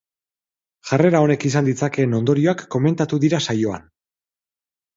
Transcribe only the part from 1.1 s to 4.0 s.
honek izan ditzakeen ondorioak koemntatuko dira saioan.